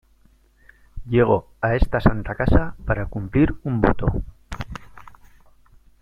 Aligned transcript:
llego 1.05 1.51
a 1.61 1.75
esta 1.75 2.01
santa 2.01 2.33
casa 2.33 2.75
para 2.87 3.05
cumplir 3.05 3.53
un 3.63 3.81
voto. 3.81 4.07